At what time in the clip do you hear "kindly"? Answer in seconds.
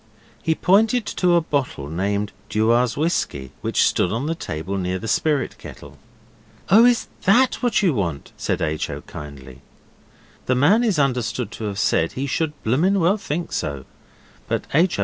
9.01-9.61